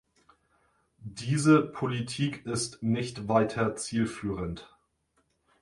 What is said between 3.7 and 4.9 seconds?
zielführend.